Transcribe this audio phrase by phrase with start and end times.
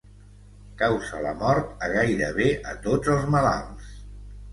[0.77, 3.93] Causa la mort a gairebé a tots els malalts.